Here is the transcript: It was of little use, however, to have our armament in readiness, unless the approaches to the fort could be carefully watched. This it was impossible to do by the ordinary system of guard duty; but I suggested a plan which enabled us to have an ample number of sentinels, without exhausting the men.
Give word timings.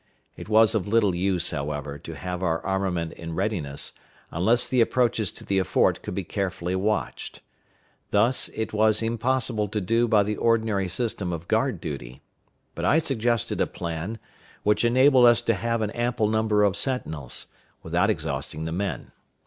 It 0.35 0.49
was 0.49 0.73
of 0.73 0.87
little 0.87 1.13
use, 1.13 1.51
however, 1.51 1.99
to 1.99 2.15
have 2.15 2.41
our 2.41 2.59
armament 2.65 3.13
in 3.13 3.35
readiness, 3.35 3.93
unless 4.31 4.65
the 4.67 4.81
approaches 4.81 5.31
to 5.33 5.43
the 5.45 5.61
fort 5.61 6.01
could 6.01 6.15
be 6.15 6.23
carefully 6.23 6.75
watched. 6.75 7.41
This 8.09 8.49
it 8.55 8.73
was 8.73 9.03
impossible 9.03 9.67
to 9.67 9.79
do 9.79 10.07
by 10.07 10.23
the 10.23 10.37
ordinary 10.37 10.89
system 10.89 11.31
of 11.31 11.47
guard 11.47 11.79
duty; 11.79 12.23
but 12.73 12.83
I 12.83 12.97
suggested 12.97 13.61
a 13.61 13.67
plan 13.67 14.17
which 14.63 14.83
enabled 14.83 15.27
us 15.27 15.43
to 15.43 15.53
have 15.53 15.83
an 15.83 15.91
ample 15.91 16.27
number 16.27 16.63
of 16.63 16.75
sentinels, 16.75 17.45
without 17.83 18.09
exhausting 18.09 18.65
the 18.65 18.71
men. 18.71 19.11